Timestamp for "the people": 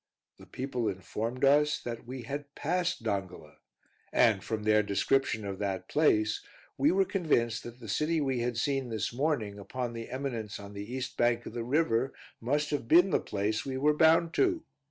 0.39-0.87